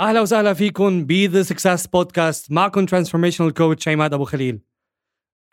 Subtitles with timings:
[0.00, 4.60] أهلا وسهلا فيكم ب The Success Podcast معكم transformational coach عماد أبو خليل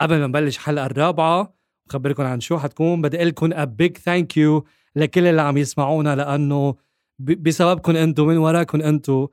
[0.01, 4.37] قبل ما نبلش الحلقة الرابعة بخبركم عن شو حتكون بدي أقول لكم a big thank
[4.37, 6.75] you لكل اللي عم يسمعونا لأنه
[7.19, 9.27] بسببكم أنتم من وراكم أنتم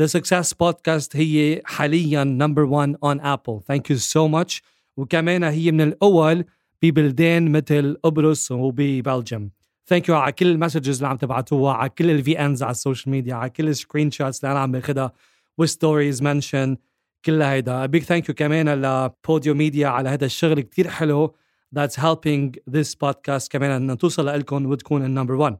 [0.00, 3.60] The Success Podcast هي حاليا number 1 on Apple.
[3.60, 4.60] Thank you so much.
[4.96, 6.44] وكمان هي من الأول
[6.82, 9.50] ببلدان مثل قبرص وببلجيم.
[9.90, 12.76] Thank you على كل ال messages اللي عم تبعتوها على كل ال VNs على ال
[12.76, 15.12] social media على كل ال screenshots اللي أنا عم باخذها
[15.58, 16.76] و stories mention
[17.24, 17.86] كل هيدا.
[17.86, 21.34] Big thank you كمان لبوديو ميديا على هذا الشغل كتير حلو
[21.76, 25.58] that's helping this podcast كمان إن توصل لكم وتكون ال number 1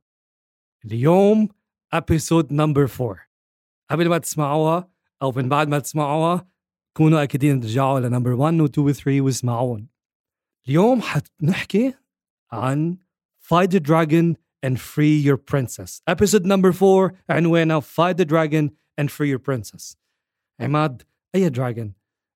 [0.85, 1.49] اليوم
[1.92, 3.16] episode number 4
[3.91, 4.88] قبل ما تسمعوها
[5.23, 6.49] أو من بعد ما تسمعوها
[6.97, 9.87] كونوا أكيدين ترجعوا ل number 1 و 2 و 3 واسمعوهم
[10.69, 11.95] اليوم حنحكي
[12.52, 12.97] عن
[13.50, 16.02] Fight the Dragon and Free Your Princess.
[16.06, 19.96] Episode number 4 عنوانها Fight the Dragon and Free Your Princess.
[20.60, 21.02] عماد
[21.34, 21.93] أي dragon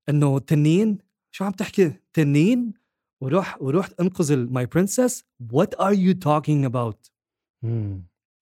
[0.09, 0.99] إنه تنين؟
[1.31, 2.73] شو عم تحكي؟ تنين؟
[3.21, 7.11] وروح وروح انقذ my princess what are you talking about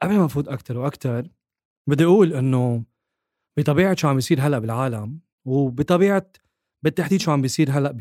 [0.03, 1.29] قبل ما نفوت أكثر وأكثر
[1.89, 2.85] بدي أقول إنه
[3.59, 6.27] بطبيعة شو عم بيصير هلأ بالعالم وبطبيعة
[6.85, 7.93] بالتحديد شو عم بيصير هلأ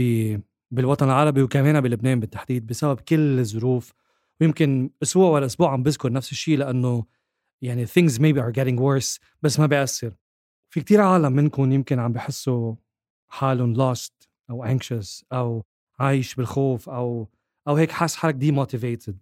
[0.71, 3.93] بالوطن العربي وكمان بلبنان بالتحديد بسبب كل الظروف
[4.41, 7.05] ويمكن أسبوع ورا أسبوع عم بذكر نفس الشيء لأنه
[7.61, 10.13] يعني things maybe are getting worse بس ما بيأثر.
[10.69, 12.75] في كتير عالم منكم يمكن عم بحسوا
[13.27, 15.65] حالهم lost أو anxious أو
[15.99, 17.29] عايش بالخوف أو
[17.67, 19.13] أو هيك حاس حالك demotivated.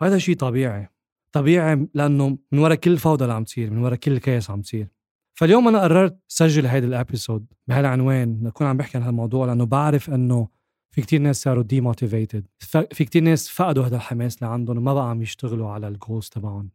[0.00, 0.88] وهذا شيء طبيعي.
[1.32, 4.88] طبيعي لأنه من وراء كل الفوضى اللي عم تصير من وراء كل الكيس عم تصير.
[5.34, 10.10] فاليوم أنا قررت سجل هيدا ال episode بهالعنوان نكون عم بحكي عن هالموضوع لأنه بعرف
[10.10, 10.48] إنه
[10.96, 12.46] في كتير ناس صاروا demotivated
[12.92, 16.28] في كتير ناس فقدوا هذا الحماس اللي عندهم وما بقى عم يشتغلوا على ال goals
[16.28, 16.70] تبعهم.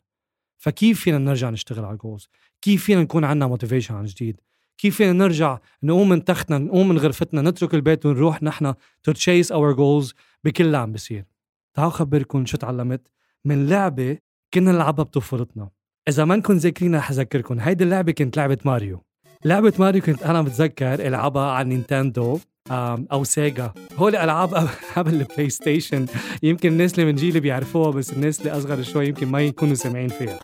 [0.57, 2.29] فكيف فينا نرجع نشتغل على ال goals
[2.61, 4.41] كيف فينا نكون عندنا motivation عن جديد؟
[4.77, 8.73] كيف فينا نرجع نقوم من تختنا نقوم من غرفتنا نترك البيت ونروح نحن
[9.03, 10.13] to chase our goals
[10.43, 11.25] بكل اللي عم بيصير؟
[11.73, 13.07] تعالوا خبركم شو تعلمت.
[13.45, 14.17] من لعبة
[14.53, 15.69] كنا نلعبها بطفولتنا.
[16.07, 17.59] إذا ما نكون ذاكرين رح أذكركم.
[17.59, 19.03] هيدي اللعبة كانت لعبة ماريو.
[19.45, 22.39] لعبة ماريو كنت أنا بتذكر ألعبها على نينتندو.
[22.71, 23.73] أو سيجا.
[23.95, 24.53] هول ألعاب
[24.95, 26.05] قبل البلاي ستيشن
[26.43, 30.09] يمكن الناس اللي من جيلي بيعرفوها بس الناس اللي أصغر شوي يمكن ما يكونوا سامعين
[30.09, 30.39] فيها.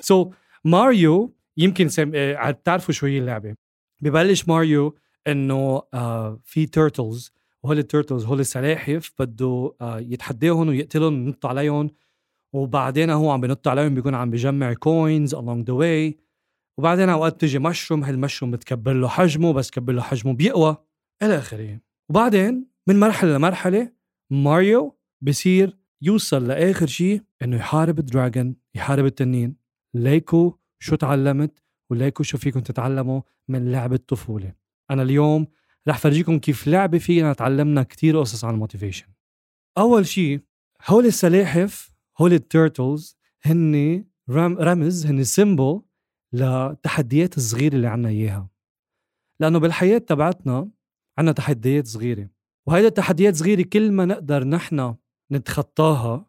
[0.00, 2.12] so so, ماريو يمكن سم...
[2.14, 3.54] آه بتعرفوا شو هي اللعبة.
[4.00, 4.94] ببلش ماريو
[5.26, 11.90] إنه آه في turtles وهول ال turtles هول السلاحف بده آه يتحداهم ويقتلهم وينط عليهم.
[12.52, 16.14] وبعدين هو عم بنط عليهم بيكون عم بجمع coins along the way.
[16.78, 20.76] وبعدين أوقات تجي مشروم هالمشروم بتكبر له حجمه بس كبر له حجمه بيقوى.
[21.22, 21.80] إلى آخره.
[22.10, 23.92] وبعدين من مرحلة لمرحلة
[24.30, 29.56] ماريو بصير يوصل لآخر شيء إنه يحارب ال dragon يحارب التنين.
[29.94, 34.54] ليكو شو تعلمت وليكو شو فيكم تتعلموا من لعبة طفولة
[34.90, 35.46] أنا اليوم
[35.88, 39.06] رح فرجيكم كيف لعبة فينا تعلمنا كتير قصص عن ال motivation
[39.78, 40.40] أول شيء
[40.86, 45.82] هول السلاحف هول ال turtles هن رمز هن symbol
[46.32, 48.48] للتحديات الصغيرة اللي عنا إياها.
[49.40, 50.70] لأنه بالحياة تبعتنا
[51.18, 52.28] عنا تحديات صغيرة.
[52.66, 54.94] وهيدا التحديات صغيرة كل ما نقدر نحن
[55.32, 56.26] نتخطاها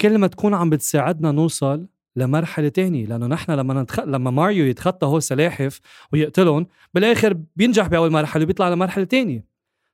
[0.00, 3.06] كل ما تكون عم بتساعدنا نوصل لمرحلة تانية.
[3.06, 4.00] لأنه نحن لما نتخ...
[4.00, 5.80] لما ماريو يتخطى هو السلاحف
[6.12, 9.44] ويقتلهم بالآخر بينجح بأول مرحلة وبيطلع لمرحلة تانية.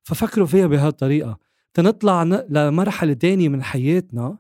[0.03, 1.39] ففكروا فيها بهالطريقة.
[1.75, 2.47] تنطلع ن...
[2.49, 4.39] لمرحلة تانية من حياتنا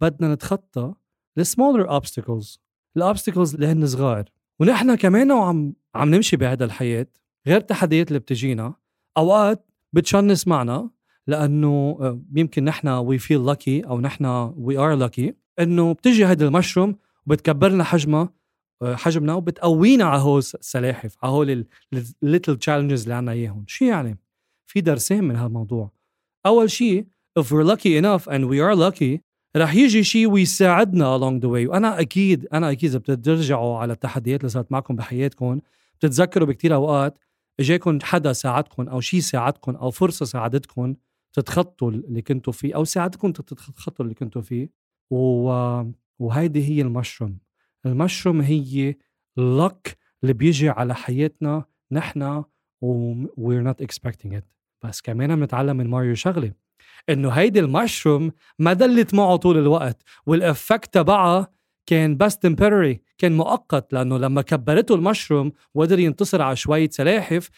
[0.00, 0.94] بدنا نتخطى
[1.38, 2.60] ال smaller obstacles
[2.96, 4.24] ال obstacles اللي هن صغار.
[4.60, 7.06] ونحن كمان وعم عم نمشي بهذا الحياة.
[7.46, 8.74] غير التحديات اللي بتجينا
[9.16, 10.90] أوقات ب chance معنا
[11.26, 14.24] لأنه آه، يمكن نحن we feel lucky أو نحن
[14.56, 18.28] we are lucky إنه بتجي هيدا المشروم وبتكبر لنا حجمها
[18.82, 21.66] آه، حجمنا وبتقوينا على هول السلاحف على هول
[22.22, 23.64] الليتل تشالنجز اللي عنا إياهم.
[23.66, 24.18] شو يعني؟
[24.66, 25.90] في درسين من هالموضوع.
[26.46, 27.06] أول شيء
[27.40, 29.18] if we're lucky enough and we are lucky
[29.56, 31.68] رح يجي شيء ويساعدنا along the way.
[31.68, 35.60] وأنا أكيد أنا أكيد إذا بترجعوا على التحديات اللي صارت معكم بحياتكم
[35.98, 37.18] بتتذكروا بكتير أوقات
[37.60, 40.94] اجاكم حدا ساعدكم أو شيء ساعدكم أو فرصة ساعدتكم
[41.32, 44.70] تتخطوا اللي كنتوا فيه أو ساعدتكم تتخطوا اللي كنتوا فيه.
[45.10, 45.50] و...
[46.18, 47.38] وهيدي هي المشروم.
[47.86, 48.94] المشروم هي
[49.36, 52.44] لك اللي بيجي على حياتنا نحن
[52.82, 54.44] و we're not expecting it.
[54.84, 56.52] بس كمان بنتعلم من ماريو شغله
[57.08, 61.48] إنه هيدي المشروم ما دلت معه طول الوقت والافكت تبعها
[61.86, 67.50] كان بس temporary كان مؤقت لأنه لما كبرته المشروم وقدر ينتصر على شوية سلاحف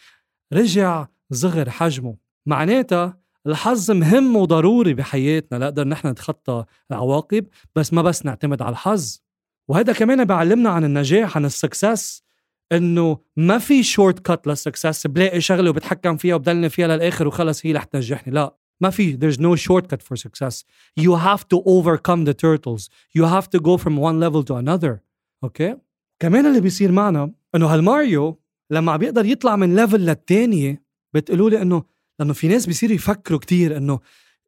[0.53, 2.15] رجع صغر حجمه.
[2.45, 9.19] معناتها الحظ مهم وضروري بحياتنا لنقدر نحن نتخطى العواقب بس ما بس نعتمد على الحظ.
[9.67, 12.23] وهذا كمان بيعلمنا عن النجاح عن ال success
[12.71, 17.71] إنه ما في shortcut لل success بلاقي شغلة وبتحكم فيها وبدلني فيها للآخر وخلص هي
[17.71, 18.55] رح تنجحني لا.
[18.81, 20.63] ما في there's no shortcut for success.
[20.99, 22.89] You have to overcome the turtles.
[23.17, 24.99] You have to go from one level to another
[25.43, 25.77] okay okay?
[26.19, 28.39] كمان اللي بيصير معنا إنه هالماريو
[28.71, 30.83] لما بيقدر يطلع من level للتانية
[31.13, 31.83] بتقولوا لي إنه
[32.19, 33.99] لأنه في ناس بيصيروا يفكروا كتير إنه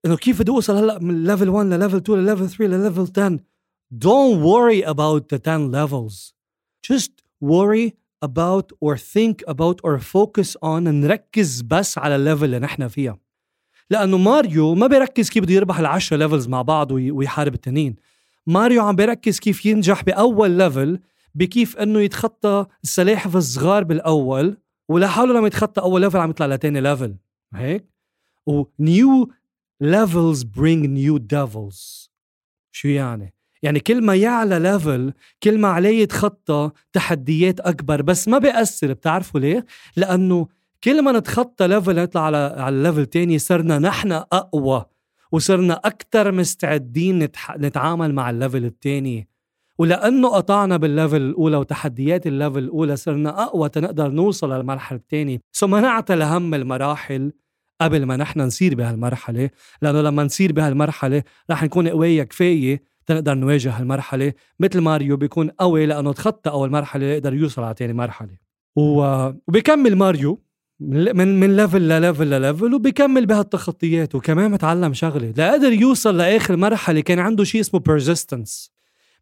[0.05, 2.78] إنه كيف بدي أوصل هلأ من level 1 لل level 2 لل level 3 لل
[2.78, 3.39] level 10
[3.93, 6.33] don't worry about the 10 levels.
[6.81, 7.11] Just
[7.41, 12.87] worry about or think about or focus on نركز بس على ال level اللي نحن
[12.87, 13.17] فيها.
[13.89, 17.95] لأنه ماريو ما بيركز كيف بده يربح العشرة levels مع بعض ويحارب التنين.
[18.47, 20.99] ماريو عم بيركز كيف ينجح بأول level
[21.35, 24.57] بكيف إنه يتخطى السلاحف الصغار بالأول
[24.89, 27.15] ولحاله لما يتخطى أول level عم يطلع لتاني level
[27.53, 27.85] هيك؟
[28.45, 29.31] و new
[29.81, 32.11] levels bring new devils
[32.71, 33.33] شو يعني؟
[33.63, 38.01] يعني كل ما يعلى level كل ما عليه يتخطى تحديات أكبر.
[38.01, 39.65] بس ما بيأثر بتعرفوا ليه؟
[39.95, 40.47] لأنه
[40.85, 44.85] كل ما نتخطى level نطلع على على level تاني صرنا نحن أقوى
[45.31, 47.27] وصرنا أكثر مستعدين.
[47.57, 49.27] نتعامل مع ال level التاني.
[49.77, 55.39] ولأنه قطعنا بال level الأولى وتحديات ال level الأولى صرنا أقوى تنقدر نوصل للمرحلة الثانية
[55.51, 57.31] so منعت لهم المراحل
[57.81, 59.49] قبل ما نحن نصير بهالمرحلة
[59.81, 64.33] لأنه لما نصير بهالمرحلة رح نكون قوية كفاية تنقدر نواجه هالمرحلة.
[64.59, 68.37] مثل ماريو بيكون قوي لأنه تخطى أول مرحلة يقدر يوصل على ثاني مرحلة.
[68.75, 70.44] وبيكمل ماريو.
[70.79, 75.33] من من ليفل لليفل لليفل وبيكمل بهالتخطيات وكمان متعلم شغلة.
[75.37, 78.69] لقدر يوصل لآخر مرحلة كان عنده شيء اسمه persistence.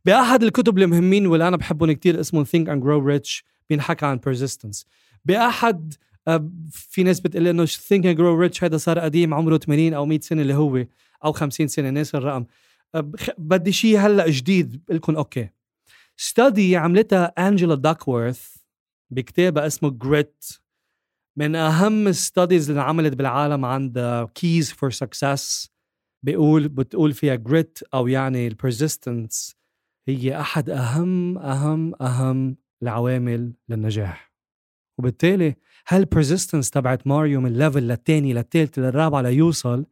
[0.06, 4.86] بأحد الكتب المهمين واللي أنا بحبهم كتير اسمه think and grow rich بينحكى عن persistence.
[5.26, 5.94] بأحد
[6.28, 10.06] آه، في ناس بتقول إنه think and grow rich هذا صار قديم عمره 80 أو
[10.06, 10.86] 100 سنة اللي هو
[11.26, 12.46] أو 50 سنة ناس الرقم.
[12.96, 15.50] آه، بدي شيء هلأ جديد لكم أوكي.
[16.18, 18.56] ستادي عملتها انجيلا داكورث
[19.12, 20.46] بكتابها اسمه جريت
[21.38, 25.70] من أهم ال studies اللي انعملت بالعالم عن ال keys for success
[26.24, 29.56] بيقول بتقول فيها grit أو يعني ال persistence
[30.08, 34.34] هي أحد اهم اهم أهم العوامل للنجاح.
[35.00, 35.56] وبالتالي
[35.88, 39.86] هال persistence تبعت ماريو من level للتاني للتالت للرابع ليوصل؟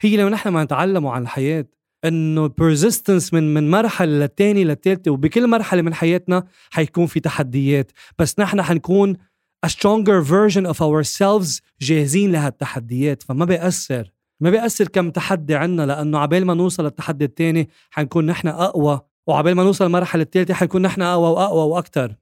[0.00, 1.66] هي لما نحن ما نتعلموا عن الحياة
[2.04, 7.92] إنه persistence من من مرحلة للتاني للتالتة وبكل مرحلة من حياتنا حيكون في تحديات.
[8.18, 9.16] بس نحن حنكون
[9.62, 14.12] a stronger version of ourselves جاهزين لهالتحديات فما بيأثر.
[14.40, 19.54] ما بيأثر كم تحدي عنا لأنه عبال ما نوصل للتحدي الثاني حنكون نحن أقوى وعبال
[19.54, 22.16] ما نوصل المرحلة الثالثة حنكون نحن أقوى وأقوى وأكثر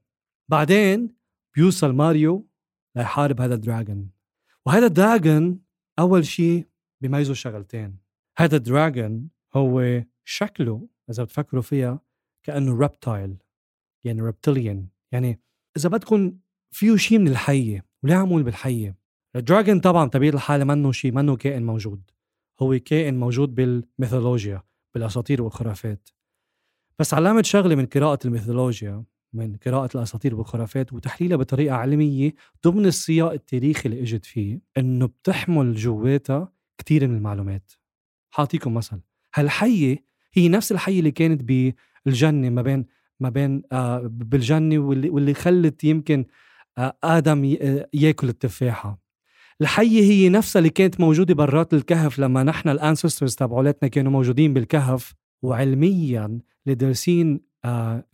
[0.49, 1.15] بعدين
[1.55, 2.47] بيوصل ماريو
[2.95, 4.09] ليحارب هذا ال dragon.
[4.65, 5.59] وهذا ال dragon
[5.99, 6.67] أول شيء
[7.01, 7.97] بيميزه شغلتين.
[8.37, 11.99] هذا ال dragon هو شكله إذا بتفكروا فيها
[12.43, 13.37] كأنه reptile
[14.03, 15.39] يعني reptilian يعني
[15.77, 16.37] إذا بدكم
[16.75, 18.95] فيه شيء من الحية وليه عمول بالحية؟
[19.35, 22.01] ال dragon طبعا طبيعة الحال منه شيء منه كائن موجود.
[22.59, 24.63] هو كائن موجود بالميثولوجيا
[24.93, 26.09] بالأساطير والخرافات.
[26.99, 32.33] بس علمت شغلة من قراءة الميثولوجيا من قراءة الأساطير والخرافات وتحليلها بطريقة علمية
[32.67, 37.71] ضمن السياق التاريخي اللي إجت فيه إنه بتحمل جواتها كثير من المعلومات.
[38.29, 38.99] حاعطيكم مثل
[39.35, 41.41] هالحية هي نفس الحية اللي كانت
[42.05, 42.85] بالجنة ما بين
[43.19, 46.25] ما بين آه بالجنة واللي, واللي خلت يمكن
[47.03, 48.99] آدم آه، يأكل التفاحة.
[49.61, 54.53] الحية هي نفسها اللي كانت موجودة برات الكهف لما نحن ال ancestors تبعولتنا كانوا موجودين
[54.53, 55.13] بالكهف.
[55.41, 57.41] وعلميا اللي دارسين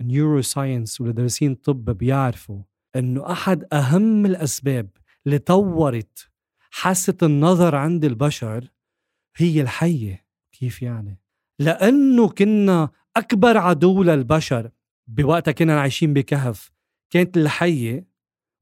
[0.01, 2.61] neuro آه science واللي دارسين طب بيعرفوا
[2.95, 4.89] إنه أحد أهم الأسباب
[5.25, 6.29] اللي طورت
[6.71, 8.71] حاسة النظر عند البشر
[9.37, 10.25] هي الحية.
[10.51, 11.19] كيف يعني؟
[11.59, 14.71] لأنه كنا أكبر عدو للبشر
[15.07, 16.71] بوقتها كنا عايشين بكهف.
[17.09, 18.10] كانت الحية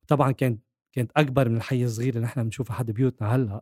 [0.10, 0.62] طبعا كانت
[0.96, 3.62] كانت أكبر من الحية الصغيرة اللي نحن بنشوفها حد بيوتنا هلأ.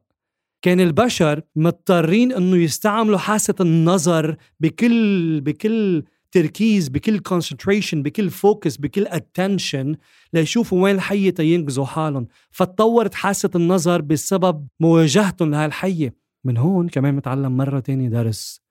[0.61, 9.07] كان البشر مضطرين إنه يستعملوا حاسة النظر بكل بكل تركيز بكل concentration بكل focus بكل
[9.07, 9.95] attention
[10.33, 12.27] ليشوفوا وين الحية تينقذوا حالهم.
[12.51, 18.61] فتطورت حاسة النظر بسبب مواجهتهم لهالحية من هون كمان متعلم مرة تاني درس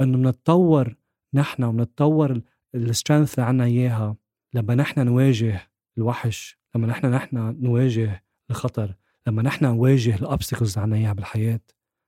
[0.00, 0.94] إنه بنتطور
[1.34, 2.40] نحن وبنتطور
[2.74, 4.16] ال strength اللي عنا إياها
[4.54, 5.60] لما نحن نواجه
[5.98, 6.58] الوحش.
[6.76, 8.94] لما نحن نحن نواجه الخطر
[9.26, 11.60] لما نحن نواجه ال obstacles اللي عنا إياها بالحياة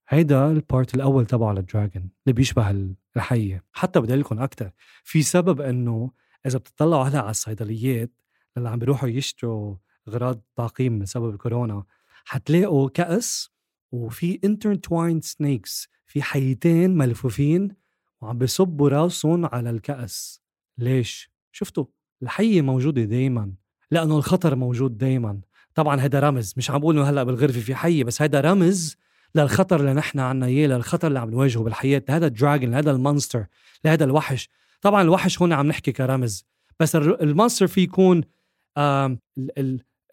[0.08, 4.70] هيدا ال part الأول تبعه لل dragon اللي بيشبه الحية حتى بدي لكم أكثر
[5.04, 6.10] في سبب إنه
[6.46, 8.10] إذا بتطلعوا هلا على الصيدليات
[8.56, 9.76] اللي عم بيروحوا يشتروا
[10.08, 11.84] اغراض تعقيم من سبب الكورونا
[12.24, 13.50] حتلاقوا كأس
[13.92, 17.74] وفي intertwined snakes في حيتين ملفوفين
[18.20, 20.42] وعم بيصبوا راسهم على الكأس.
[20.78, 21.84] ليش؟ شفتوا؟
[22.22, 23.52] الحية موجودة دايما.
[23.90, 25.40] لأنه الخطر موجود دائما
[25.74, 28.96] طبعا هذا رمز مش عم بقول إنه هلأ بالغرفة في حية بس هذا رمز
[29.34, 32.02] للخطر اللي نحن عنا إياه للخطر اللي عم نواجهه بالحياة.
[32.08, 33.46] لهذا ال dragon لهذا ال monster
[33.84, 34.48] لهذا الوحش.
[34.80, 36.44] طبعا الوحش هون عم نحكي كرمز.
[36.80, 38.24] بس ال monster في يكون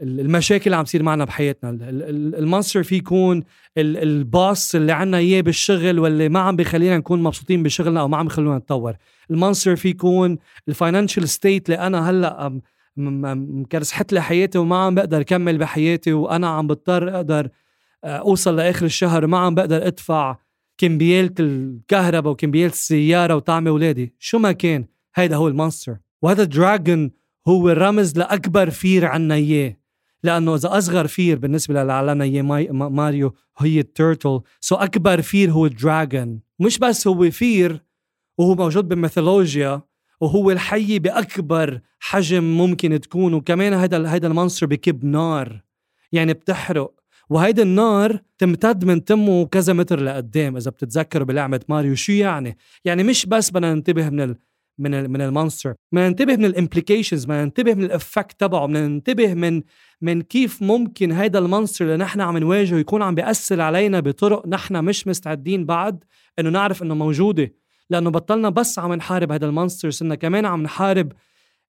[0.01, 1.69] المشاكل اللي عم تصير معنا بحياتنا.
[2.39, 3.43] ال monster في يكون
[3.77, 8.17] ال boss اللي عنا إياه بالشغل واللي ما عم بخلينا نكون مبسوطين بشغلنا أو ما
[8.17, 8.95] عم بخلونا نتطور.
[9.31, 12.59] ال monster في يكون ال financial state اللي أنا هلأ
[12.97, 17.49] مكرسحت لي حياتي وما عم بقدر كمل بحياتي وأنا عم بضطر أقدر
[18.03, 20.37] آه، أوصل لآخر الشهر ما عم بقدر أدفع
[20.77, 24.13] كمبيالة الكهرباء وكمبيالة السيارة وطعم أولادي.
[24.19, 24.85] شو ما كان
[25.15, 27.11] هيدا هو ال monster وهذا ال dragon
[27.47, 29.77] هو الرمز لأكبر fear عنا إياه.
[30.23, 34.41] لأنه إذا أصغر fear بالنسبة للعالم إياه ماريو هي ال turtle.
[34.59, 36.39] so أكبر fear هو ال dragon.
[36.59, 37.83] مش بس هو fear
[38.37, 39.81] وهو موجود بالميثولوجيا
[40.25, 45.63] وهو الحية بأكبر حجم ممكن تكون وكمان هذا هذا ال monster بكب نار.
[46.11, 46.93] يعني بتحرق.
[47.29, 51.95] وهيدا النار تمتد من تمه كذا متر لقدام إذا بتتذكروا بلعبة ماريو.
[51.95, 54.35] شو يعني؟ يعني مش بس بدنا ننتبه من ال
[54.79, 58.39] من ال من ال monster بدنا ننتبه من ال implications بدنا ننتبه من ال effect
[58.39, 59.61] تبعه بدنا ننتبه من
[60.01, 64.47] من كيف ممكن هيدا ال monster اللي نحن عم نواجهه يكون عم بيأثر علينا بطرق
[64.47, 66.03] نحن مش مستعدين بعد
[66.39, 67.51] إنه نعرف إنه موجودة.
[67.89, 71.11] لأنه بطلنا بس عم نحارب هذا ال monster صرنا كمان عم نحارب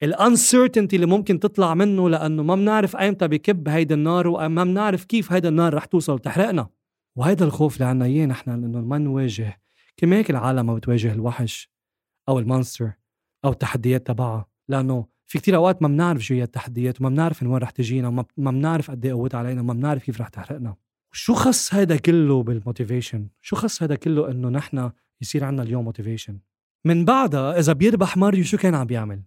[0.02, 5.04] ال uncertainty اللي ممكن تطلع منه لأنه ما بنعرف ايمتى بكب هيدا النار وما بنعرف
[5.04, 6.68] كيف هيدا النار رح توصل وتحرقنا
[7.16, 9.60] وهيدا الخوف اللي عنا إياه نحن انه ما نواجه
[9.96, 11.70] كما هيك العالم ما بتواجه الوحش
[12.28, 12.92] أو ال monster
[13.44, 17.48] أو التحديات تبعها لأنه في كتير أوقات ما بنعرف شو هي التحديات وما بنعرف من
[17.48, 20.76] وين رح تجينا وما ما بنعرف قد إيه قوتها علينا وما بنعرف كيف رح تحرقنا.
[21.12, 24.90] شو خص هذا كله بال motivation شو خص هذا كله إنه نحن
[25.22, 26.38] يصير عنا اليوم motivation
[26.84, 29.22] من بعدها إذا بيربح ماريو شو كان عم بيعمل؟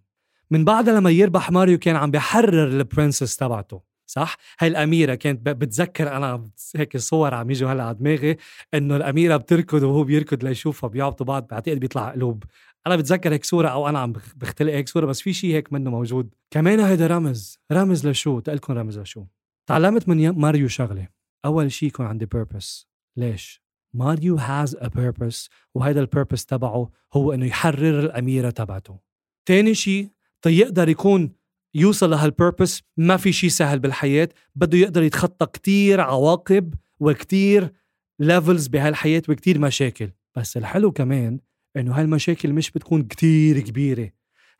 [0.50, 5.48] من بعدها لما يربح ماريو كان عم بيحرر ال princess تبعته صح؟ هاي الأميرة كانت
[5.48, 8.36] بتذكر أنا هيك صور عم يجوا هلأ على دماغي
[8.74, 12.44] إنه الأميرة بتركض وهو بيركض ليشوفها بيعبطوا بعض بعتقد بيطلع قلوب.
[12.86, 15.90] أنا بتذكر هيك صورة أو أنا عم بختلق هيك صورة بس في شيء هيك منه
[15.90, 16.34] موجود.
[16.50, 19.24] كمان هيدا رمز رمز لشو؟ تقلكم رمز لشو؟
[19.66, 21.08] تعلمت من ماريو شغلة.
[21.44, 23.62] أول شيء يكون عندي purpose ليش؟
[23.94, 28.98] ماريو has a purpose وهيدا ال purpose تبعه هو إنه يحرر الأميرة تبعته.
[29.46, 30.08] تاني شيء
[30.42, 31.32] تيقدر يكون
[31.74, 34.28] يوصل لهال purpose ما في شيء سهل بالحياة.
[34.54, 37.72] بده يقدر يتخطى كتير عواقب وكتير
[38.18, 40.10] levels بهالحياة وكتير مشاكل.
[40.36, 41.40] بس الحلو كمان
[41.76, 44.10] إنه هالمشاكل مش بتكون كتير كبيرة.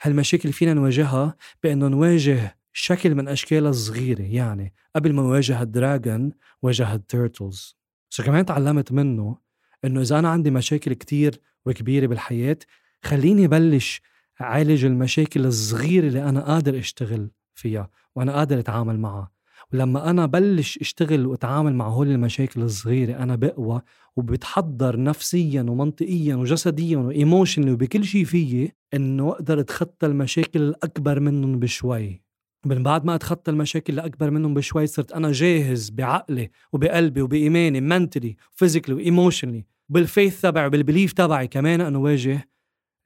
[0.03, 4.23] هالمشاكل فينا نواجهها بإنه نواجه شكل من أشكالها الصغيرة.
[4.23, 7.80] يعني قبل ما نواجه ال dragon واجه ال turtles
[8.11, 9.37] so كمان تعلمت منه
[9.85, 12.59] إنه إذا أنا عندي مشاكل كتير وكبيرة بالحياة
[13.05, 14.03] خليني بلش
[14.41, 19.31] عالج المشاكل الصغيرة اللي أنا قادر أشتغل فيها وأنا قادر أتعامل معها.
[19.73, 23.83] ولما أنا بلش أشتغل وأتعامل مع هول المشاكل الصغيرة أنا بقوى
[24.17, 31.59] وبتحضر نفسيا ومنطقيا وجسديا و emotionally وبكل شيء فيي إنه أقدر أتخطى المشاكل الأكبر منهم
[31.59, 32.23] بشوي.
[32.67, 38.37] من بعد ما اتخطى المشاكل الأكبر منهم بشوي صرت أنا جاهز بعقلي وبقلبي وبإيماني mentally
[38.53, 42.49] physically و emotionally بال faith تبعي وبال belief تبعي كمان أنا واجه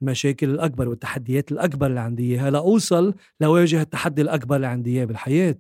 [0.03, 5.59] المشاكل الأكبر والتحديات الأكبر اللي عندي إياها لأوصل لواجه التحدي الأكبر اللي عندي إياه بالحياة.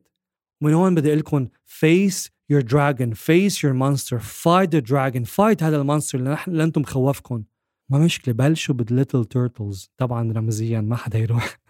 [0.62, 5.62] ومن هون بدي أقول لكم face your dragon face your monster fight the dragon fight
[5.62, 7.44] هذا ال monster اللي, نحن اللي أنتم خوفكم
[7.90, 11.63] ما مشكلة بلشوا بال little turtles طبعا رمزيا ما حدا يروح.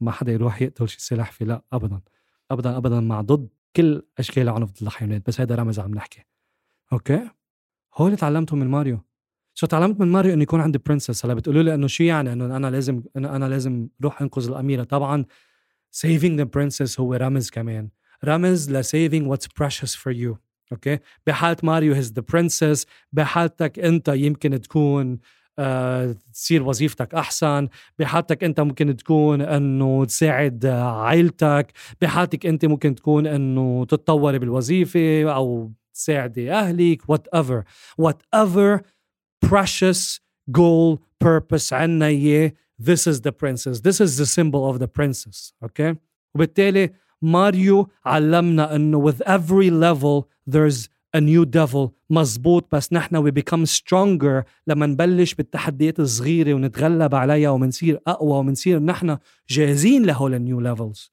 [0.00, 2.00] ما حدا يروح يقتل شي سلاحف لا أبدا.
[2.50, 5.26] أبدا أبدا مع ضد كل أشكال العنف ضد الحيوانات.
[5.26, 6.24] بس هذا رمز عم نحكي.
[6.92, 7.30] okay؟
[7.94, 9.00] هول اللي تعلمته من ماريو.
[9.54, 12.56] so تعلمت من ماريو إنه يكون عندي princess هلا بتقولوا لي إنه شو يعني؟ إنه
[12.56, 14.84] أنا لازم إنه أنا لازم روح أنقذ الأميرة.
[14.84, 15.24] طبعا
[15.96, 17.88] saving the princess هو رمز كمان.
[18.24, 20.36] رمز ل saving what's precious for you.
[20.72, 25.18] okay؟ بحالة ماريو it's the princess بحالتك أنت يمكن تكون
[26.32, 27.68] تصير وظيفتك أحسن
[27.98, 35.72] بحالتك أنت ممكن تكون إنه تساعد عائلتك بحالتك أنت ممكن تكون إنه تتطوري بالوظيفة أو
[35.94, 37.62] تساعدي أهلك whatever
[37.98, 38.80] whatever
[39.46, 40.20] precious
[40.50, 43.80] goal purpose عنا إياه this is the princess.
[43.80, 45.52] This is the symbol of the princess.
[45.62, 45.94] Okay?
[46.34, 46.90] وبالتالي
[47.22, 53.66] ماريو علمنا إنه with every level there's a new devil مزبوط بس نحن we become
[53.66, 59.18] stronger لما نبلش بالتحديات الصغيرة ونتغلب عليها ومنصير أقوى ومنصير نحن
[59.48, 61.12] جاهزين لهول ال new levels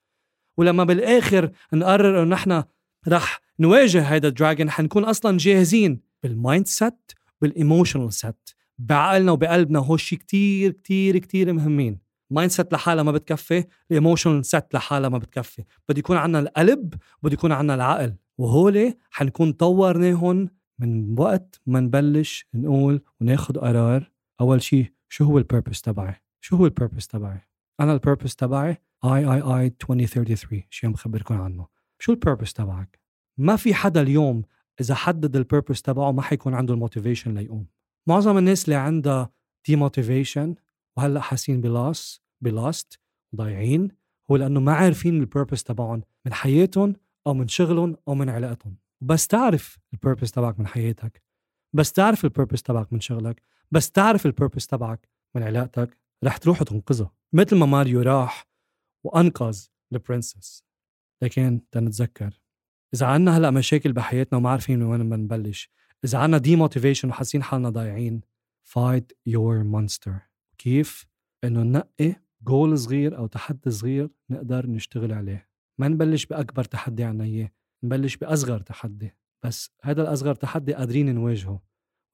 [0.57, 2.63] ولما بالآخر نقرر إنه نحن
[3.07, 9.79] رح نواجه هذا ال dragon حنكون أصلا جاهزين بال mindset بال emotional set بعقلنا وبقلبنا
[9.79, 11.99] هو شيء كتير كتير كتير مهمين.
[12.31, 15.63] mindset لحالها ما بتكفي ال emotional set لحالها ما بتكفي.
[15.89, 16.93] بده يكون عندنا القلب
[17.23, 18.15] بده يكون عندنا العقل.
[18.41, 24.11] وهول حنكون طورناهم من وقت ما نبلش نقول وناخد قرار.
[24.41, 27.41] أول شيء شو هو ال purpose تبعي؟ شو هو ال purpose تبعي؟
[27.79, 31.67] أنا ال purpose تبعي اي اي اي 2033 شيء بخبركم عنه.
[31.99, 32.99] شو ال purpose تبعك؟
[33.37, 34.43] ما في حدا اليوم
[34.81, 37.67] إذا حدد ال purpose تبعه ما حيكون عنده ال motivation ليقوم.
[38.07, 39.29] معظم الناس اللي عندها
[39.67, 40.55] demotivation
[40.97, 42.99] وهلأ حاسين ب loss ب lost
[43.35, 43.91] ضايعين
[44.31, 46.01] هو لأنه ما عارفين ال purpose تبعهم.
[46.25, 46.95] من حياتهم
[47.27, 48.77] أو من شغلهم أو من علاقتهم.
[49.01, 51.23] بس تعرف ال purpose تبعك من حياتك.
[51.73, 53.41] بس تعرف ال purpose تبعك من شغلك.
[53.71, 55.97] بس تعرف ال purpose تبعك من علاقتك.
[56.23, 58.47] رح تروح وتنقذها مثل ما ماريو راح
[59.03, 60.63] وأنقذ ال princess
[61.21, 62.41] لكن تنتذكر
[62.93, 65.69] إذا عنا هلأ مشاكل بحياتنا وما عارفين من وين بدنا نبلش
[66.05, 68.21] إذا عنا demotivation وحاسين حالنا ضايعين
[68.63, 70.19] fight your monster
[70.57, 71.05] كيف؟
[71.43, 75.50] إنه ننقي جول صغير أو تحدي صغير نقدر نشتغل عليه.
[75.81, 77.51] ما نبلش بأكبر تحدي عنا إياه
[77.83, 79.15] نبلش بأصغر تحدي.
[79.43, 81.61] بس هذا الأصغر تحدي قادرين نواجهه.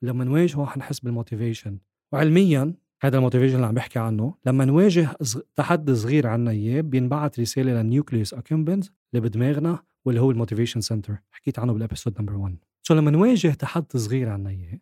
[0.02, 1.80] لما نواجهه حنحس بال motivation
[2.12, 5.18] وعلميا هذا ال motivation اللي عم بحكي عنه لما نواجه
[5.56, 10.82] تحدي صغير عنا إياه بينبعت رسالة لل nucleus accumbens اللي بدماغنا واللي هو ال motivation
[10.82, 11.18] center.
[11.32, 14.80] حكيت عنه بال episode number 1 so لما نواجه تحدي صغير عنا إياه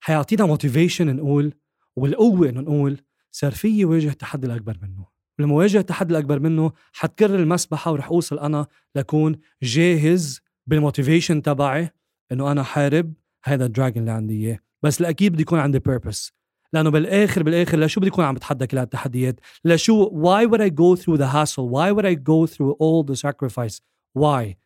[0.00, 1.54] حيعطينا motivation نقول
[1.96, 5.17] والقوة انه نقول صار فيي واجه التحدي الأكبر منه.
[5.38, 11.90] ولما واجه التحدي الأكبر منه حتكرر المسبحة ورح أوصل أنا لكون جاهز بال motivation تبعي
[12.32, 13.12] إنه أنا حارب
[13.44, 14.58] هذا الدراجون اللي عندي إياه.
[14.82, 16.32] بس الاكيد بدي يكون عندي بيربس
[16.72, 20.96] لأنه بالاخر بالآخر لشو بدي يكون عم بتحدى كل هالتحديات لشو why would I go
[20.96, 21.68] through the hassle?
[21.68, 23.80] why would I go through all the sacrifice?
[24.12, 24.56] why?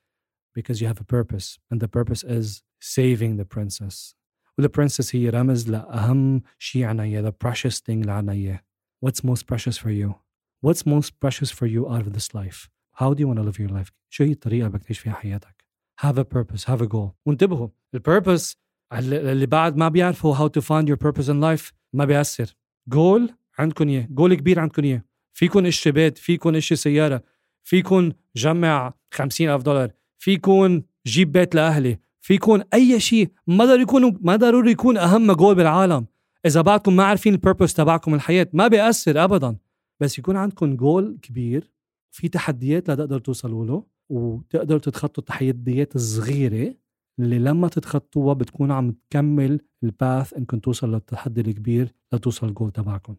[0.54, 4.14] Because you have a purpose and the purpose is saving the princess.
[4.58, 8.60] وذا برنسس هي رمز لأهم شيء عنا إياه the precious thing اللي عنا إياه.
[9.06, 10.14] What's most precious for you?
[10.62, 12.68] What's most precious for you out of this life?
[13.00, 13.92] How do you want to live your life?
[14.10, 15.64] شو هي الطريقة اللي بدك تعيش فيها حياتك؟
[16.00, 17.10] Have a purpose have a goal.
[17.26, 18.56] وانتبهوا ال purpose
[18.92, 22.54] اللي بعد ما بيعرفوا how to find your purpose in life ما بيأثر.
[22.88, 24.06] جول عندكم إياه.
[24.10, 25.04] جول كبير عندكم إياه.
[25.32, 27.22] فيكم اشتري بيت فيكم اشتري سيارة
[27.64, 33.82] فيكم جمع خمسين ألف دولار فيكم جيب بيت لأهلي في يكون أي شيء ما ضروري
[33.82, 36.06] يكون ما ضروري يكون أهم جول بالعالم.
[36.46, 39.56] إذا بعدكم ما عارفين ال purpose تبعكم الحياة ما بيأثر ابدا.
[40.02, 41.72] بس يكون عندكم جول كبير
[42.14, 46.74] في تحديات لتقدروا توصلوا له وتقدروا تتخطوا التحديات الصغيرة
[47.18, 53.16] اللي لما تتخطوها بتكون عم تكمل ال path إنكم توصل للتحدي الكبير لتوصل الجول تبعكم.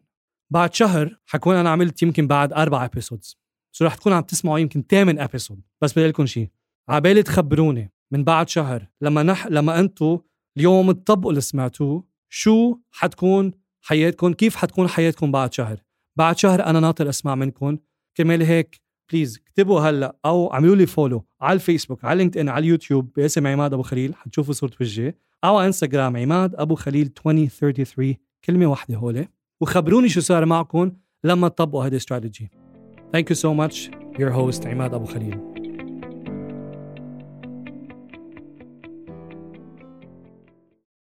[0.52, 3.38] بعد شهر حكون أنا عملت يمكن بعد أربع episodes
[3.76, 6.48] so رح تكون عم تسمعوا يمكن ثامن episode بس بدي لكم شيء
[6.88, 10.18] عبالي تخبروني من بعد شهر لما نح لما أنتم
[10.56, 15.83] اليوم تطبقوا اللي سمعتوه شو حتكون حياتكم كيف حتكون حياتكم بعد شهر؟
[16.16, 17.78] بعد شهر أنا ناطر أسمع منكم.
[18.16, 18.80] كرمال هيك
[19.12, 23.72] please اكتبوا هلأ أو اعملوا لي follow على الفيسبوك على LinkedIn على اليوتيوب باسم عماد
[23.72, 29.28] أبو خليل حتشوفوا صورة وجهي أو على إنستغرام عماد أبو خليل 2033 كلمة واحدة هولي.
[29.60, 30.92] وخبروني شو صار معكم
[31.24, 32.50] لما تطبقوا هذه ال strategy
[33.16, 33.90] Thank you so much.
[34.18, 35.53] Your host عماد أبو خليل.